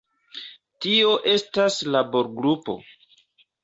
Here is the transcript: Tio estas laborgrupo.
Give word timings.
Tio 0.85 1.13
estas 1.35 1.79
laborgrupo. 1.93 2.81